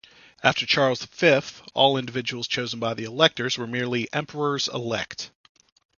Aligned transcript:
After 0.41 0.65
Charles 0.65 1.01
the 1.01 1.05
Fifth, 1.05 1.61
all 1.75 1.95
individuals 1.95 2.47
chosen 2.47 2.79
by 2.79 2.95
the 2.95 3.03
electors 3.03 3.59
were 3.59 3.67
merely 3.67 4.11
"Emperors 4.11 4.67
elect". 4.67 5.29